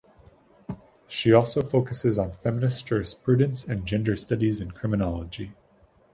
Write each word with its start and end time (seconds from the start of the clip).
She 1.05 1.31
also 1.31 1.61
focuses 1.61 2.17
on 2.17 2.31
feminist 2.33 2.87
jurisprudence 2.87 3.65
and 3.65 3.85
gender 3.85 4.15
studies 4.15 4.59
in 4.59 4.71
criminology. 4.71 5.53